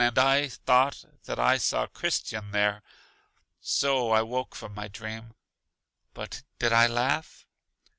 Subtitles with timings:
[0.01, 2.81] And I thought that I saw Christian there.
[3.59, 5.35] So I woke from my dream.
[6.15, 7.45] But did I laugh?